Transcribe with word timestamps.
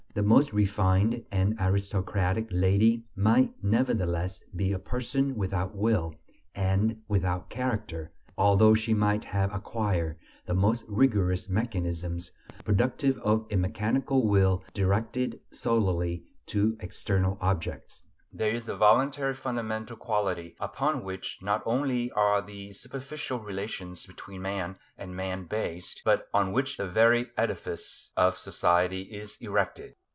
The 0.13 0.21
most 0.21 0.51
refined 0.51 1.23
and 1.31 1.55
aristocratic 1.57 2.49
lady 2.51 3.05
might 3.15 3.51
nevertheless 3.63 4.43
be 4.53 4.73
a 4.73 4.77
person 4.77 5.37
"without 5.37 5.73
will" 5.73 6.15
and 6.53 7.01
"without 7.07 7.49
character," 7.49 8.11
although 8.37 8.73
she 8.73 8.93
might 8.93 9.23
have 9.23 9.53
acquired 9.53 10.17
the 10.45 10.53
most 10.53 10.83
rigorous 10.89 11.47
mechanisms 11.47 12.29
productive 12.65 13.19
of 13.19 13.47
a 13.51 13.55
mechanical 13.55 14.27
will 14.27 14.65
directed 14.73 15.39
solely 15.51 16.25
to 16.47 16.75
external 16.81 17.37
objects. 17.39 18.03
There 18.33 18.51
is 18.51 18.67
a 18.67 18.75
voluntary 18.77 19.33
fundamental 19.33 19.95
quality 19.95 20.55
upon 20.59 21.05
which 21.05 21.37
not 21.41 21.63
only 21.65 22.11
are 22.11 22.41
the 22.41 22.73
superficial 22.73 23.39
relations 23.39 24.05
between 24.05 24.41
man 24.41 24.77
and 24.97 25.15
man 25.15 25.45
based, 25.45 26.01
but 26.03 26.27
on 26.33 26.51
which 26.51 26.75
the 26.75 26.87
very 26.87 27.29
edifice 27.37 28.11
of 28.17 28.35
society 28.37 29.03
is 29.03 29.37
erected. 29.39 29.95